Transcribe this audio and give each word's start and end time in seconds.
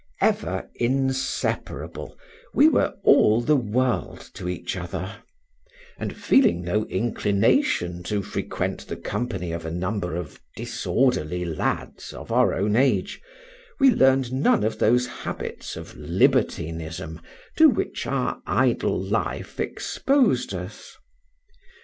Ever 0.19 0.67
inseparable, 0.73 2.17
we 2.55 2.67
were 2.67 2.95
all 3.03 3.39
the 3.39 3.55
world 3.55 4.31
to 4.33 4.49
each 4.49 4.75
other; 4.75 5.17
and, 5.95 6.17
feeling 6.17 6.63
no 6.63 6.85
inclination 6.85 8.01
to 8.05 8.23
frequent 8.23 8.87
the 8.87 8.95
company 8.95 9.51
of 9.51 9.63
a 9.63 9.69
number 9.69 10.15
of 10.15 10.41
disorderly 10.55 11.45
lads 11.45 12.13
of 12.13 12.31
our 12.31 12.51
own 12.55 12.75
age, 12.75 13.21
we 13.79 13.91
learned 13.91 14.33
none 14.33 14.63
of 14.63 14.79
those 14.79 15.05
habits 15.05 15.75
of 15.77 15.95
libertinism 15.95 17.21
to 17.57 17.69
which 17.69 18.07
our 18.07 18.41
idle 18.47 18.99
life 18.99 19.59
exposed 19.59 20.51
us. 20.51 20.97